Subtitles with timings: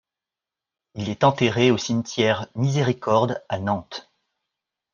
[0.95, 4.09] Il est enterré au cimetière Miséricorde à Nantes.